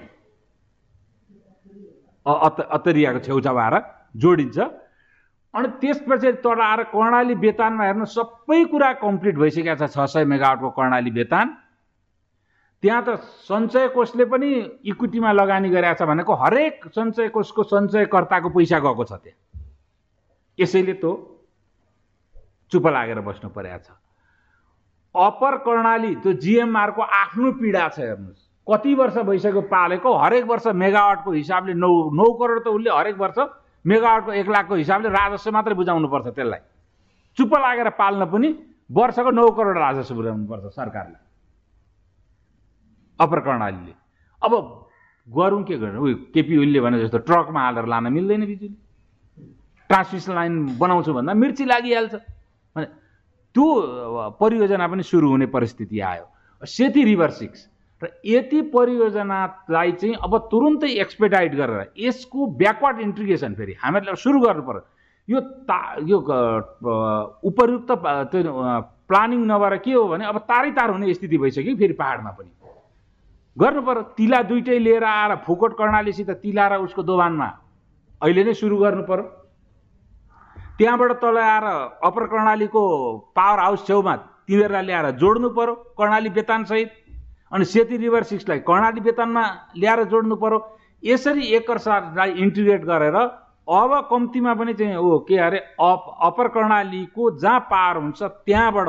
अत 2.27 2.61
अत्तरियाको 2.61 3.19
छेउछाउ 3.27 3.57
आएर 3.57 3.75
जोडिन्छ। 4.17 4.59
अनि 5.55 5.69
त्यसपछि 5.81 6.27
आएर 6.47 6.83
कर्णाली 6.95 7.35
बेतानमा 7.35 7.85
हेर्नु 7.85 8.07
सबै 8.07 8.65
कुरा 8.71 8.93
कम्प्लिट 9.03 9.35
भइसकेको 9.43 9.75
छ 9.75 9.91
छ 9.91 10.07
सय 10.07 10.25
मेगावटको 10.31 10.71
कर्णाली 10.71 11.11
बेतान। 11.11 11.47
त्यहाँ 12.83 13.03
त 13.03 13.19
सञ्चय 13.51 13.89
कोषले 13.93 14.25
पनि 14.25 14.51
इक्विटीमा 14.87 15.33
लगानी 15.33 15.69
गरेका 15.69 15.95
छ 15.99 16.07
भनेको 16.07 16.33
हरेक 16.33 16.87
सञ्चय 16.95 17.29
कोषको 17.35 17.63
सञ्चयकर्ताको 17.67 18.49
पैसा 18.55 18.79
गएको 18.79 19.05
छ 19.05 19.13
त्यहाँ। 19.19 19.39
यसैले 20.59 20.95
त्यो 21.03 21.13
चुप 22.73 22.87
लागेर 22.87 23.21
बस्नु 23.21 23.51
परेको 23.51 23.83
छ। 23.85 24.00
अप्पर 25.15 25.57
कर्णाली 25.67 26.15
त्यो 26.23 26.33
जिएमआरको 26.39 27.03
आफ्नो 27.03 27.51
पीडा 27.59 27.89
छ 27.89 27.99
हेर्नुहोस्। 27.99 28.47
कति 28.67 28.95
वर्ष 28.95 29.17
भइसक्यो 29.27 29.61
पालेको? 29.67 30.11
हरेक 30.15 30.45
वर्ष 30.47 30.67
मेगावाटको 30.71 31.31
हिसाबले 31.33 31.75
नौ 31.75 31.91
नौ 32.15 32.27
करोड 32.39 32.59
त 32.65 32.69
उसले 32.69 32.91
हरेक 32.91 33.19
वर्ष 33.19 33.39
मेगावाटको 33.85 34.33
एक 34.33 34.49
लाखको 34.49 34.75
हिसाबले 34.75 35.09
राजस्व 35.09 35.51
मात्रै 35.51 35.75
बुझाउनुपर्छ 35.75 36.27
त्यसलाई। 36.27 36.61
चुप्प 37.39 37.55
लागेर 37.55 37.89
पाल्न 37.99 38.25
पनि 38.31 38.49
वर्षको 38.91 39.31
नौ 39.31 39.51
करोड 39.51 39.77
राजस्व 39.79 40.15
बुझाउनुपर्छ 40.15 40.65
सरकारले। 40.75 41.19
अप्पर 43.19 43.41
कर्णालीले। 43.41 43.95
अब 44.43 44.53
गरौँ 45.29 45.63
के 45.65 45.77
गर्नु? 45.79 46.01
उयो 46.01 46.17
केपी 46.35 46.55
ओलीले 46.59 46.81
भने 46.81 46.99
जस्तो 47.03 47.19
ट्रकमा 47.27 47.61
हालेर 47.61 47.87
लान 47.87 48.13
मिल्दैन 48.13 48.47
बिजुली। 48.47 48.77
ट्रान्समिसन 49.91 50.35
लाइन 50.35 50.79
बनाउँछु 50.79 51.13
भन्दा 51.13 51.35
मिर्ची 51.35 51.65
लागिहाल्छ। 51.67 52.15
त्यो 53.55 53.67
परियोजना 54.41 54.87
पनि 54.89 55.03
सुरु 55.03 55.29
हुने 55.29 55.47
परिस्थिति 55.47 56.01
आयो। 56.01 56.27
Seti 56.63 57.05
river 57.05 57.31
six. 57.31 57.69
र 58.03 58.09
यति 58.25 58.61
परियोजनालाई 58.73 59.93
चाहिँ 59.93 60.15
अब 60.25 60.37
तुरुन्तै 60.51 60.89
एक्सपेडाइट 61.01 61.55
गरेर 61.55 61.93
यसको 61.99 62.47
ब्याकवर्ड 62.57 63.01
इन्ट्रिगेसन 63.01 63.55
फेरि 63.55 63.73
हामीहरूले 63.83 64.17
सुरु 64.17 64.41
गर्नु 64.41 64.81
यो 65.29 65.41
ता 65.69 65.81
यो 66.09 66.19
उपयुक्त 67.45 67.91
त्यो 68.33 68.53
प्लानिङ 69.09 69.41
नभएर 69.47 69.77
के 69.85 69.93
हो 69.93 70.07
भने 70.09 70.25
अब 70.27 70.39
तारै 70.49 70.71
तार 70.73 70.91
हुने 70.91 71.15
स्थिति 71.15 71.39
भइसक्यो 71.39 71.77
फेरि 71.77 71.93
पाहाडमा 72.01 72.31
पनि। 72.31 72.51
गर्नु 73.57 73.83
पर्यो 73.83 74.03
तिला 74.17 74.43
दुइटै 74.49 74.79
लिएर 74.79 75.05
आएर 75.05 75.37
फुकोट 75.45 75.73
कर्णालीसित 75.79 76.31
तिला 76.41 76.67
र 76.69 76.81
उसको 76.87 77.03
दोभानमा। 77.03 77.49
अहिले 78.23 78.45
नै 78.45 78.55
सुरु 78.55 78.77
गर्नु 78.79 79.03
पर्यो। 79.05 79.25
त्यहाँबाट 80.81 81.13
तल 81.21 81.37
आएर 81.37 81.65
अप्पर 82.09 82.25
कर्णालीको 82.27 82.83
पावर 83.37 83.59
हाउस 83.61 83.87
छेउमा 83.87 84.15
तिनीहरूलाई 84.49 84.85
ल्याएर 84.85 85.11
जोड्नु 85.21 85.49
पर्यो 85.53 85.75
कर्णाली 85.93 86.31
बेतानसहित 86.33 86.91
अनि 87.53 87.65
सेती 87.65 87.97
रिभर 88.01 88.23
सिक्सलाई 88.31 88.59
कर्णाली 88.65 89.01
बेतानमा 89.05 89.43
ल्याएर 89.77 90.03
जोड्नु 90.09 90.37
पर्यो। 90.41 90.59
यसरी 91.03 91.45
एकर्सालाई 91.57 92.31
इन्टिग्रेट 92.45 92.85
गरेर 92.85 93.17
अब 93.69 93.93
कम्तीमा 94.11 94.55
पनि 94.55 94.75
चाहिँ 94.75 94.97
ओ 94.97 95.19
के 95.29 95.37
अरे 95.39 95.59
अप 95.81 96.07
अप्पर 96.23 96.49
कर्णालीको 96.57 97.31
जहाँ 97.39 97.61
पावर 97.69 97.97
हुन्छ 98.01 98.23
त्यहाँबाट 98.23 98.89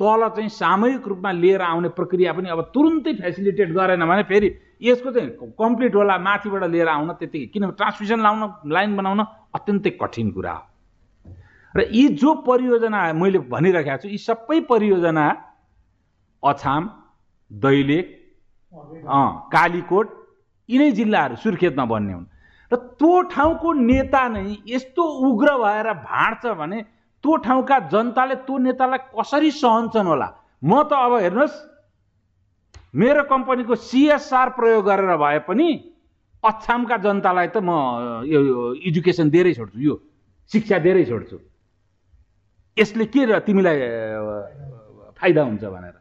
तल 0.00 0.28
चाहिँ 0.36 0.48
सामूहिक 0.52 1.08
रूपमा 1.08 1.32
लिएर 1.32 1.62
आउने 1.62 1.88
प्रक्रिया 1.98 2.32
पनि 2.38 2.48
अब 2.54 2.60
तुरुन्तै 2.74 3.12
फेसिलिटेट 3.18 3.72
गरेन 3.74 4.06
भने 4.06 4.22
फेरि 4.30 4.54
यसको 4.82 5.10
चाहिँ 5.10 5.52
कम्प्लिट 5.58 5.94
होला 5.94 6.18
माथिबाट 6.22 6.64
लिएर 6.70 6.88
आउन 6.88 7.12
त्यतिकै। 7.18 7.46
किनभने 7.52 7.76
ट्रान्समिसन 7.76 8.22
लाउन 8.22 8.40
लाइन 8.70 8.96
बनाउन 8.96 9.26
अत्यन्तै 9.54 9.90
कठिन 10.00 10.30
कुरा 10.30 10.52
हो। 10.52 10.64
र 11.76 11.88
यी 11.92 12.08
जो 12.20 12.34
परियोजना 12.46 13.00
मैले 13.12 13.38
भनिरहेको 13.52 13.96
छु 14.02 14.08
यी 14.08 14.18
सबै 14.18 14.60
परियोजना 14.70 15.24
अछाम 16.42 16.82
दैलेख 17.50 18.06
कालीकोट 19.52 20.06
यिनै 20.68 20.90
जिल्लाहरू 20.98 21.36
सुर्खेतमा 21.42 21.84
बन्ने 21.84 22.12
हुन्। 22.12 22.26
र 22.72 22.76
त्यो 22.98 23.12
ठाउँको 23.32 23.72
नेता 23.72 24.22
नै 24.28 24.44
यस्तो 24.66 25.02
उग्र 25.28 25.48
भएर 25.62 25.88
भाँड्छ 26.02 26.44
भने 26.60 26.78
त्यो 27.24 27.36
ठाउँका 27.46 27.78
जनताले 27.92 28.34
त्यो 28.46 28.58
नेतालाई 28.58 29.00
कसरी 29.12 29.50
सहन्छन् 29.50 30.06
होला? 30.06 30.28
म 30.64 30.82
त 30.88 30.92
अब 30.92 31.12
हेर्नुहोस् 31.22 31.56
मेरो 32.96 33.22
कम्पनीको 33.28 33.74
सिएसआर 33.74 34.48
प्रयोग 34.56 34.84
गरेर 34.84 35.16
भए 35.16 35.38
पनि 35.44 35.68
अछामका 36.44 36.96
जनतालाई 37.04 37.48
त 37.52 37.56
म 37.60 37.70
यो 38.24 38.74
एजुकेसन 38.80 39.30
दिएरै 39.30 39.52
छोड्छु 39.54 39.78
यो 39.80 39.94
शिक्षा 40.50 40.78
दिएरै 40.78 41.04
छोड्छु। 41.04 41.36
यसले 42.76 43.04
के 43.08 43.24
र 43.24 43.38
तिमीलाई 43.40 43.78
फाइदा 45.16 45.42
हुन्छ 45.42 45.64
भनेर? 45.64 45.96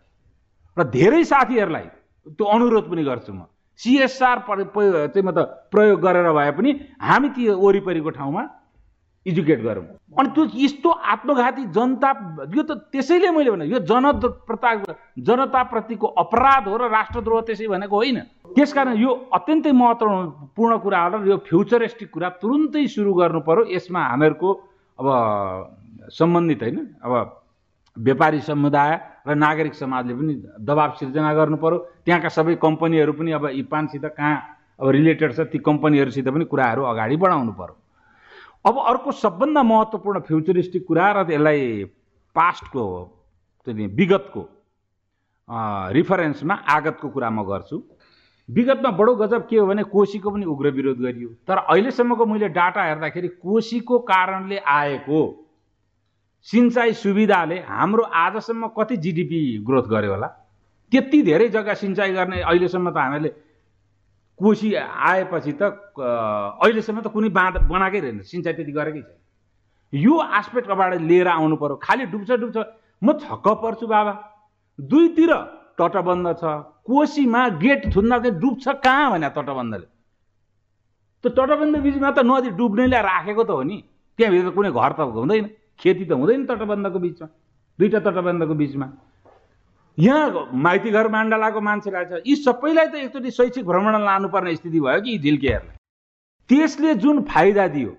र 0.78 0.82
धेरै 0.92 1.24
साथीहरूलाई 1.24 1.88
त्यो 2.36 2.46
अनुरोध 2.46 2.86
पनि 2.92 3.04
गर्छु 3.04 3.34
म। 3.34 3.48
सिएसआर 3.80 4.38
चाहिँ 4.48 5.24
म 5.24 5.32
त 5.32 5.68
प्रयोग 5.72 6.00
गरेर 6.00 6.32
भए 6.32 6.52
पनि 6.52 6.72
हामी 7.00 7.30
ती 7.36 7.44
वरिपरिको 7.56 8.10
ठाउँमा 8.10 8.44
एजुकेट 9.26 9.60
गरौँ। 9.64 9.86
अनि 10.20 10.30
त्यो 10.36 10.44
यस्तो 10.54 10.90
आत्मघाती 10.90 11.64
जनता 11.76 12.10
यो 12.56 12.64
त 12.64 12.72
त्यसैले 12.92 13.30
मैले 13.36 13.52
भने 13.52 13.66
यो 13.68 13.80
जनता 13.84 14.72
जनताप्रतिको 15.18 16.08
अपराध 16.08 16.68
हो 16.68 16.76
र 16.78 16.84
राष्ट्रद्रोह 16.92 17.42
त्यसै 17.48 17.68
भनेको 17.68 17.96
होइन। 17.96 18.20
त्यसकारण 18.56 18.96
यो 18.96 19.12
अत्यन्तै 19.34 19.72
महत्त्वपूर्ण 19.72 20.74
कुरा 20.78 21.00
हो 21.04 21.10
र 21.10 21.28
यो 21.28 21.38
फ्युचरिस्टिक 21.42 22.10
कुरा 22.12 22.30
तुरुन्तै 22.44 22.86
सुरु 22.88 23.12
गर्नु 23.12 23.40
पर्यो। 23.48 23.64
यसमा 23.76 24.02
हामीहरूको 24.12 24.50
अब 25.00 25.08
सम्बन्धित 26.12 26.62
होइन। 26.64 26.78
अब 27.04 27.14
व्यापारी 27.98 28.40
समुदाय 28.42 28.94
र 29.28 29.36
नागरिक 29.36 29.74
समाजले 29.74 30.14
पनि 30.14 30.34
दबाब 30.62 30.92
सिर्जना 31.00 31.34
गर्नु 31.34 31.58
पर्यो। 31.58 31.78
त्यहाँका 32.06 32.30
सबै 32.30 32.56
कम्पनीहरू 32.62 33.14
पनि 33.14 33.32
अब 33.32 33.46
इपानसित 33.56 34.06
कहाँ 34.18 34.36
अब 34.80 34.90
रिलेटेड 34.90 35.34
छ 35.34 35.40
ती 35.52 35.58
कम्पनीहरूसित 35.60 36.28
पनि 36.28 36.46
कुराहरू 36.46 36.84
अगाडि 36.84 37.16
बढाउनु 37.16 37.54
पर्यो। 37.54 37.76
अब 38.66 38.76
अर्को 38.90 39.12
सबभन्दा 39.14 39.64
महत्त्वपूर्ण 39.64 40.20
फ्युचरिस्टिक 40.28 40.86
कुरा 40.88 41.12
र 41.12 41.32
यसलाई 41.32 41.84
पास्टको 42.36 42.84
विगतको 43.68 44.42
रिफरेन्समा 45.94 46.54
आगतको 46.54 47.10
कुरा 47.10 47.30
म 47.30 47.44
गर्छु। 47.46 47.78
विगतमा 48.50 48.90
बडो 48.92 49.16
गजब 49.16 49.48
के 49.48 49.58
हो 49.58 49.66
भने 49.66 49.84
कोसीको 49.90 50.30
पनि 50.32 50.46
उग्र 50.46 50.70
विरोध 50.70 50.98
गरियो। 51.00 51.30
तर 51.48 51.58
अहिलेसम्मको 51.64 52.26
मैले 52.26 52.50
डाटा 52.50 52.84
हेर्दाखेरि 52.84 53.28
कोसीको 53.42 54.00
कारणले 54.06 54.58
आएको 54.60 55.22
सिँचाइ 56.48 56.94
सुविधाले 56.94 57.58
हाम्रो 57.68 58.04
आजसम्म 58.04 58.68
कति 58.78 58.98
जिडिपी 58.98 59.40
ग्रोथ 59.66 59.88
गर्यो 59.90 60.12
होला? 60.12 60.28
त्यति 60.92 61.22
धेरै 61.22 61.48
जग्गा 61.50 61.74
सिँचाइ 61.74 62.14
गर्ने 62.14 62.42
अहिलेसम्म 62.42 62.90
त 62.90 62.98
हामीले 62.98 63.30
कोसी 64.40 64.74
आएपछि 64.76 65.52
त 65.62 65.64
अहिलेसम्म 65.98 67.02
त 67.02 67.08
कुनै 67.10 67.30
बाँध 67.30 67.56
बनाएकै 67.66 68.00
रहेन। 68.00 68.22
सिँचाइ 68.30 68.54
त्यति 68.54 68.72
गरेकै 68.72 69.02
छैन। 69.02 69.18
यो 69.94 70.14
आस्पेक्टबाट 70.18 70.94
लिएर 71.02 71.28
आउनु 71.28 71.56
पर्यो। 71.56 71.76
खालि 71.82 72.06
डुब्छ 72.14 72.32
डुब्छ। 72.32 72.58
म 73.02 73.14
छक्क 73.26 73.48
पर्छु 73.64 73.88
बाबा। 73.88 74.14
दुईतिर 74.80 75.32
तटबन्ध 75.82 76.28
छ। 76.38 76.44
कोसीमा 76.86 77.42
गेट 77.58 77.82
थुन्दा 77.96 78.18
चाहिँ 78.22 78.40
डुब्छ 78.40 78.66
कहाँ 78.86 79.12
भने 79.12 79.30
तटबन्धले? 79.34 79.88
त्यो 81.24 81.30
तटबन्ध 81.34 81.76
बिचमा 81.82 82.10
त 82.12 82.20
नदी 82.22 82.50
डुब्नेले 82.54 83.02
राखेको 83.02 83.44
त 83.44 83.50
हो 83.50 83.64
नि। 83.66 83.78
त्यहाँभित्र 84.20 84.50
कुनै 84.54 84.72
घर 84.72 84.92
त 84.94 85.00
हुँदैन। 85.10 85.46
खेती 85.80 86.06
त 86.06 86.12
हुँदैन 86.12 86.46
तटबन्धको 86.46 87.00
बिचमा। 87.00 87.28
दुईवटा 87.80 88.00
तटबन्धको 88.00 88.56
बिचमा। 88.56 88.88
यहाँ 89.98 90.50
माइती 90.54 90.92
घर 90.92 91.08
माण्डलाको 91.08 91.62
मान्छेलाई 91.62 92.06
छ 92.06 92.22
यी 92.28 92.36
सबैलाई 92.36 92.88
त 92.88 92.96
एकचोटि 92.96 93.32
शैक्षिक 93.32 93.66
भ्रमण 93.66 93.96
लानुपर्ने 94.04 94.56
स्थिति 94.56 94.80
भयो 94.80 95.02
कि 95.02 95.18
झिल्केहरूलाई। 95.18 95.78
त्यसले 96.50 96.94
जुन 97.00 97.22
फाइदा 97.24 97.68
दियो 97.68 97.92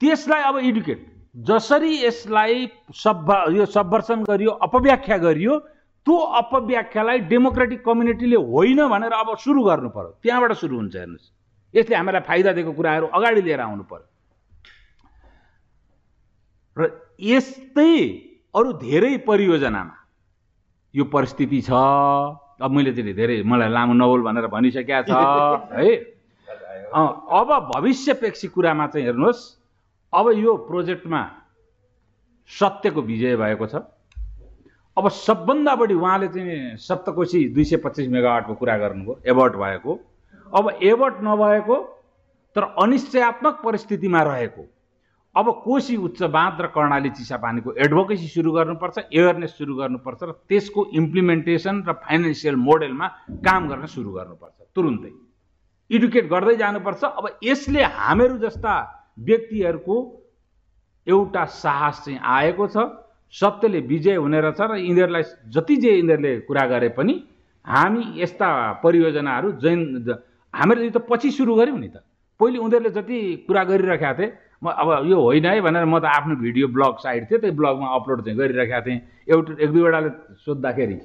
त्यसलाई 0.00 0.42
अब 0.42 0.56
एडुकेट। 0.58 1.00
जसरी 1.48 1.92
यसलाई 2.04 2.68
सब 2.92 3.26
यो 3.56 3.64
सबवर्सन 3.66 4.22
गरियो 4.28 4.50
अपव्याख्या 4.62 5.16
गरियो 5.16 5.58
त्यो 6.06 6.16
अपव्याख्यालाई 6.40 7.18
डेमोक्रेटिक 7.32 7.84
कम्युनिटीले 7.84 8.36
होइन 8.36 8.86
भनेर 8.88 9.12
अब 9.12 9.36
सुरु 9.38 9.62
गर्नु 9.64 9.88
पर्यो। 9.88 10.10
त्यहाँबाट 10.22 10.52
सुरु 10.52 10.76
हुन्छ 10.76 10.96
हेर्नुहोस्। 10.96 11.30
यसले 11.74 11.96
हामीलाई 11.96 12.20
फाइदा 12.28 12.52
दिएको 12.52 12.72
कुराहरू 12.72 13.06
अगाडि 13.16 13.40
लिएर 13.40 13.60
आउनु 13.60 13.84
पर्यो। 13.88 14.11
र 16.76 16.88
यस्तै 17.20 17.94
अरू 18.54 18.72
धेरै 18.80 19.16
परियोजनामा 19.26 19.96
यो 20.94 21.04
परिस्थिति 21.04 21.60
छ। 21.62 21.70
अब 22.62 22.70
मैले 22.70 22.92
चाहिँ 22.92 23.14
धेरै 23.14 23.42
मलाई 23.42 23.68
लामो 23.68 23.92
नवल 23.94 24.20
भनेर 24.22 24.46
भनिसकेका 24.46 25.02
छ 25.02 25.10
है? 25.78 25.90
अब 26.92 27.48
भविष्यपेक्षी 27.74 28.48
कुरामा 28.48 28.86
चाहिँ 28.86 29.06
हेर्नुहोस् 29.06 29.42
अब 30.12 30.30
यो 30.38 30.56
प्रोजेक्टमा 30.68 31.22
सत्यको 32.50 33.02
विजय 33.02 33.36
भएको 33.36 33.66
छ। 33.66 33.74
अब 34.96 35.08
सबभन्दा 35.08 35.74
बढी 35.76 35.94
उहाँले 35.94 36.28
चाहिँ 36.28 36.76
सप्तकोशी 36.76 37.48
दुई 37.54 37.64
सय 37.64 37.76
पच्चिस 37.84 38.08
मेगावाटको 38.08 38.54
कुरा 38.54 38.76
गर्नुभयो 38.78 39.20
एभर्ट 39.26 39.52
भएको। 39.56 39.92
अब 40.52 40.64
एभर्ट 40.82 41.16
नभएको 41.24 41.76
तर 42.56 42.62
अनिश्चयात्मक 42.78 43.60
परिस्थितिमा 43.64 44.22
रहेको। 44.22 44.62
अब 45.34 45.46
कोशी 45.64 45.96
उच्च 45.96 46.22
बाँध 46.28 46.60
र 46.60 46.66
कर्णाली 46.76 47.10
चिसापानीको 47.10 47.72
एडभोकेसी 47.84 48.26
सुरु 48.28 48.52
गर्नुपर्छ 48.52 48.98
एवेरनेस 49.12 49.50
सुरु 49.58 49.74
गर्नुपर्छ 49.74 50.22
र 50.22 50.32
त्यसको 50.48 50.80
इम्प्लिमेन्टेसन 50.94 51.82
र 51.88 51.92
फाइनेन्सियल 52.04 52.56
मोडेलमा 52.60 53.06
काम 53.40 53.68
गर्न 53.68 53.86
सुरु 53.88 54.10
गर्नुपर्छ 54.12 54.56
तुरुन्तै। 54.76 55.12
एडुकेट 55.90 56.28
गर्दै 56.28 56.56
जानुपर्छ। 56.56 57.04
अब 57.04 57.24
यसले 57.44 57.82
हामीहरू 57.96 58.36
जस्ता 58.38 58.74
व्यक्तिहरूको 59.20 59.96
एउटा 61.06 61.44
साहस 61.56 62.04
चाहिँ 62.04 62.20
आएको 62.20 62.66
छ 62.68 62.76
सत्यले 63.34 63.80
विजय 63.88 64.16
हुने 64.20 64.40
रहेछ 64.40 64.60
र 64.60 64.76
यिनीहरूलाई 64.84 65.24
जति 65.48 65.76
जे 65.76 65.90
यिनीहरूले 65.96 66.32
कुरा 66.44 66.64
गरे 66.68 66.88
पनि 66.92 67.14
हामी 67.64 68.02
यस्ता 68.20 68.48
परियोजनाहरू 68.84 69.52
जैन 69.64 69.80
हामीहरूले 70.54 70.90
त 70.90 71.08
पछि 71.08 71.30
सुरु 71.32 71.54
गऱ्यौँ 71.56 71.78
नि 71.80 71.88
त। 71.88 72.04
पहिले 72.40 72.58
उनीहरूले 72.58 72.90
जति 72.92 73.18
कुरा 73.48 73.62
गरिरहेका 73.64 74.12
थिए 74.14 74.28
म 74.62 74.70
अब 74.70 75.06
यो 75.10 75.20
होइन 75.20 75.46
है 75.46 75.60
भनेर 75.60 75.84
म 75.84 75.98
त 75.98 76.04
आफ्नो 76.06 76.34
भिडियो 76.38 76.68
ब्लग 76.70 76.98
साइड 77.02 77.30
थिएँ 77.30 77.40
त्यही 77.40 77.56
ब्लगमा 77.56 77.88
अपलोड 77.94 78.24
चाहिँ 78.24 78.38
गरिरहेका 78.38 78.80
थिएँ। 78.80 79.00
एउटा 79.28 79.52
एक 79.58 79.70
दुईवटाले 79.72 80.10
सोद्धाखेरि 80.44 80.96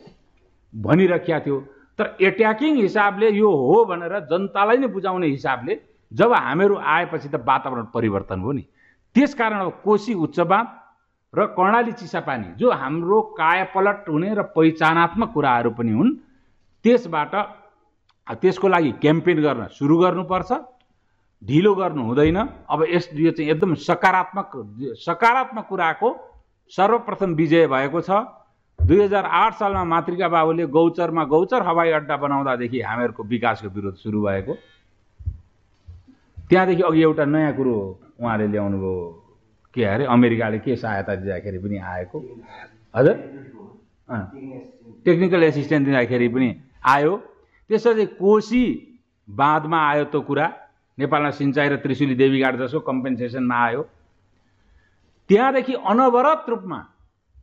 भनिराखेका 0.74 1.40
थियो। 1.46 1.58
तर 2.00 2.06
एट्याकिङ 2.22 2.76
हिसाबले 2.78 3.30
यो 3.34 3.50
हो 3.50 3.86
भनेर 3.86 4.14
जनतालाई 4.30 4.78
नै 4.78 4.88
बुझाउने 4.94 5.28
हिसाबले 5.28 5.74
जब 6.12 6.34
हामीहरू 6.34 6.76
आएपछि 6.78 7.30
त 7.30 7.36
वातावरण 7.42 7.86
परिवर्तन 7.94 8.40
हो 8.40 8.52
नि। 8.52 8.64
त्यसकारण 9.16 9.60
अब 9.60 9.82
कोसी 9.84 10.14
उच्च 10.14 10.40
र 11.34 11.46
कर्णाली 11.58 11.92
चिसापानी 11.92 12.48
जो 12.56 12.72
हाम्रो 12.72 13.22
कायापलट 13.36 14.10
हुने 14.10 14.30
र 14.34 14.42
पहिचानात्मक 14.56 15.30
कुराहरू 15.34 15.70
पनि 15.76 15.92
हुन् 15.92 16.16
त्यसबाट 16.86 17.34
त्यसको 18.38 18.68
लागि 18.68 18.92
क्याम्पेन 19.02 19.38
गर्न 19.42 19.68
सुरु 19.76 19.98
गर्नुपर्छ। 19.98 20.52
ढिलो 21.42 21.74
गर्नु 21.76 22.04
हुँदैन। 22.04 22.38
अब 22.70 22.86
यस 22.90 23.10
यो 23.14 23.32
चाहिँ 23.32 23.52
एकदम 23.52 23.74
सकारात्मक 23.76 24.52
सकारात्मक 24.98 25.66
कुराको 25.70 26.10
सर्वप्रथम 26.72 27.34
विजय 27.36 27.68
भएको 27.68 28.02
छ। 28.02 28.10
दुई 28.80 29.02
हजार 29.02 29.26
आठ 29.26 29.54
सालमा 29.60 29.84
मातृका 29.84 30.28
बाबुले 30.28 30.66
गौचरमा 30.68 31.24
गौचर 31.26 31.62
हवाई 31.62 31.92
अड्डा 31.92 32.18
बनाउँदादेखि 32.18 32.82
हामीहरूको 32.82 33.24
विकासको 33.24 33.70
विरोध 33.70 33.96
सुरु 33.96 34.22
भएको। 34.22 34.54
त्यहाँदेखि 36.50 36.84
अघि 36.84 37.02
एउटा 37.02 37.26
नयाँ 37.26 37.54
कुरो 37.56 37.76
उहाँले 38.20 38.48
ल्याउनु 38.48 38.78
भयो। 38.78 39.24
के 39.76 39.84
अरे 39.84 40.06
अमेरिकाले 40.06 40.60
के 40.60 40.76
सहायता 40.76 41.16
दिँदाखेरि 41.16 41.58
पनि 41.60 41.78
आएको। 41.78 42.18
हजुर? 42.96 43.16
टेक्निकल 45.06 45.44
एसिस्टेन्ट 45.44 45.86
दिँदाखेरि 45.86 46.28
पनि 46.28 46.50
आयो। 46.86 47.16
त्यसपछि 47.70 48.06
कोशी 48.18 48.64
बाँधमा 49.28 49.80
आयो 49.90 50.04
त्यो 50.06 50.22
कुरा। 50.22 50.48
नेपालमा 50.98 51.32
सिँचाइ 51.32 51.70
र 51.70 51.76
त्रिशुली 51.78 52.16
देवीघाट 52.16 52.56
जसो 52.58 52.80
कम्पेन्सेसनमा 52.82 53.58
आयो 53.66 53.82
त्यहाँदेखि 55.30 55.74
अनवरत 55.86 56.46
रूपमा 56.50 56.80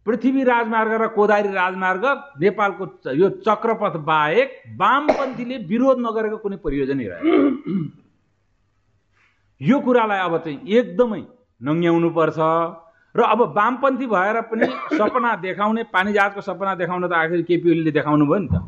पृथ्वी 0.07 0.43
राजमार्ग 0.45 0.93
र 1.03 1.07
कोदारी 1.17 1.53
राजमार्ग 1.53 2.05
नेपालको 2.41 2.85
यो 3.15 3.29
चक्रपथ 3.41 3.97
बाहेक 4.05 4.49
वामपन्थीले 4.81 5.57
विरोध 5.71 5.99
नगरेको 6.07 6.39
कुनै 6.45 6.57
परियोजनै 6.65 7.07
रह्यो 7.09 7.77
यो 9.71 9.81
कुरालाई 9.81 10.19
अब 10.19 10.37
चाहिँ 10.39 10.59
एकदमै 10.79 11.23
नङ्ग्याउनु 11.61 12.11
पर्छ 12.11 12.39
र 13.15 13.23
अब 13.23 13.41
वामपन्थी 13.57 14.07
भएर 14.07 14.41
पनि 14.51 14.67
सपना 14.99 15.35
देखाउने 15.41 15.83
पानी 15.95 16.13
जहाजको 16.13 16.41
सपना 16.41 16.75
देखाउन 16.75 17.07
त 17.09 17.13
आखिर 17.15 17.43
केपी 17.49 17.71
ओलीले 17.71 17.91
देखाउनु 17.99 18.27
भयो 18.27 18.39
नि 18.39 18.49
त। 18.51 18.61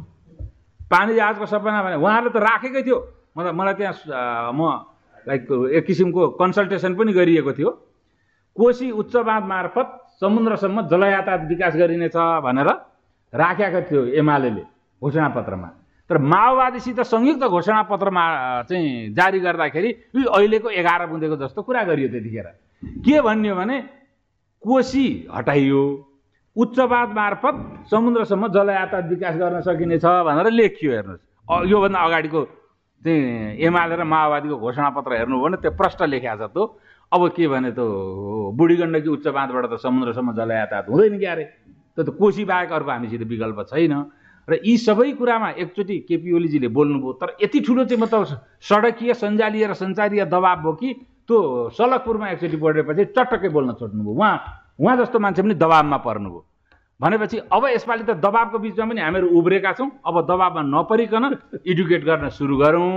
पानी 0.91 1.15
जहाजको 1.15 1.47
सपना 1.47 1.83
भने 1.83 1.97
उहाँहरूले 1.99 2.31
त 2.31 2.43
राखेकै 2.47 2.83
थियो। 2.87 2.99
मतलब 3.37 3.55
मलाई 3.55 3.75
त्यहाँ 3.75 4.53
म 4.53 4.61
लाइक 5.27 5.43
एक 5.77 5.85
किसिमको 5.87 6.29
कन्सल्टेसन 6.41 6.95
पनि 6.95 7.13
गरिएको 7.13 7.53
थियो। 7.53 7.71
कोशी 8.57 8.91
उच्च 8.91 9.17
बाँध 9.17 9.45
मार्फत 9.45 9.89
समुद्रसम्म 10.21 10.87
जलयातायात 10.89 11.43
विकास 11.49 11.75
गरिनेछ 11.77 12.17
भनेर 12.17 12.69
राखेको 13.33 13.81
थियो 13.91 14.03
एमाले 14.17 14.51
घोषणापत्रमा। 15.03 15.69
तर 16.11 16.19
माओवादीसित 16.23 17.01
संयुक्त 17.03 17.45
घोषणापत्रमा 17.45 18.25
चाहिँ 18.71 19.13
जारी 19.15 19.39
गर्दाखेरि 19.41 19.91
अहिलेको 20.15 20.71
एघार 20.71 21.07
बुँदेको 21.07 21.37
जस्तो 21.37 21.63
कुरा 21.63 21.83
गरियो 21.83 22.09
त्यतिखेर। 22.09 22.47
के 23.03 23.21
भन्यो 23.21 23.55
भने 23.55 23.79
कोसी 24.63 25.07
हटाइयो 25.35 25.83
उच्चवाद 26.57 27.09
मार्फत 27.13 27.57
समुद्रसम्म 27.91 28.49
जलयातायात 28.49 29.07
विकास 29.11 29.35
गर्न 29.37 29.61
सकिनेछ 29.61 30.05
भनेर 30.07 30.51
लेखियो 30.51 30.93
हेर्नुहोस्। 30.93 31.69
योभन्दा 31.71 31.99
अगाडिको 31.99 32.41
चाहिँ 33.05 33.59
एमाले 33.67 33.97
र 33.97 34.05
माओवादीको 34.05 34.57
घोषणापत्र 34.57 35.13
हेर्नु 35.17 35.37
भने 35.41 35.57
त्यो 35.63 35.71
प्रष्ट 35.77 36.03
लेखिएको 36.03 36.47
छ 36.47 36.53
त। 36.55 36.59
अब 37.13 37.23
के 37.37 37.47
भने 37.49 37.71
त 37.71 37.81
बुढी 38.57 38.77
गण्डकी 38.77 39.09
उच्च 39.09 39.27
बाँधबाट 39.29 39.65
त 39.71 39.75
समुद्रसम्म 39.79 40.33
जलयातायात 40.35 40.87
हुँदैन 40.91 41.19
क्यारे 41.19 41.45
त्यो 41.95 42.03
त 42.03 42.11
कोसी 42.19 42.45
बाहेक 42.45 42.73
अर्को 42.73 42.91
हामीसित 42.91 43.23
विकल्प 43.27 43.61
छैन। 43.71 43.95
र 44.49 44.59
यी 44.63 44.77
सबै 44.79 45.11
कुरामा 45.19 45.51
एकचोटि 45.59 45.99
केपी 46.07 46.31
ओलीजीले 46.35 46.69
बोल्नुभयो 46.71 47.13
तर 47.19 47.35
यति 47.43 47.61
ठुलो 47.67 47.85
चाहिँ 47.85 48.03
मतलब 48.03 48.23
सडकीय 48.63 49.15
सञ्जालीय 49.15 49.67
र 49.67 49.75
सञ्चारीय 49.75 50.25
दबाब 50.31 50.59
भयो 50.63 50.73
कि 50.79 50.93
त्यो 51.27 51.39
सलकपुरमा 51.75 52.27
एकचोटि 52.31 52.57
बढेपछि 52.57 53.05
चटक्कै 53.11 53.49
बोल्न 53.51 53.73
छोड्नुभयो। 53.75 54.15
उहाँ 54.15 54.35
उहाँ 54.79 54.97
जस्तो 54.97 55.19
मान्छे 55.19 55.43
पनि 55.43 55.55
दबाबमा 55.55 55.97
पर्नुभयो। 55.99 56.46
भनेपछि 57.01 57.39
अब 57.53 57.65
यसपालि 57.67 58.05
त 58.05 58.11
दबाबको 58.25 58.59
बिचमा 58.59 58.85
पनि 58.87 59.01
हामीहरू 59.01 59.29
उब्रेका 59.39 59.73
छौँ। 59.77 59.89
अब 60.01 60.17
दबाबमा 60.25 60.63
नपरिकन 60.65 61.25
एडुकेट 61.69 62.03
गर्न 62.05 62.29
सुरु 62.33 62.57
गरौँ। 62.57 62.93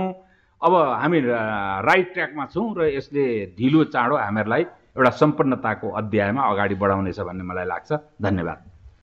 अब 0.62 0.72
हामी 1.00 1.18
राइट 1.84 2.12
ट्र्याकमा 2.12 2.44
छौँ 2.48 2.66
र 2.78 2.88
यसले 2.96 3.24
ढिलो 3.58 3.84
चाँडो 3.92 4.16
हामीहरूलाई 4.16 4.62
एउटा 4.96 5.10
सम्पन्नताको 5.20 5.88
अध्यायमा 6.00 6.42
अगाडि 6.42 6.74
बढाउनेछ 6.80 7.20
भन्ने 7.20 7.44
मलाई 7.44 7.66
लाग्छ। 7.66 7.90
धन्यवाद। 8.22 8.69